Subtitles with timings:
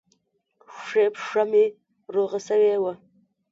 [0.83, 1.65] ښۍ پښه مې
[2.13, 2.93] روغه سوې وه.